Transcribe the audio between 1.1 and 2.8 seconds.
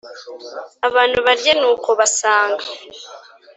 barye Nuko basanga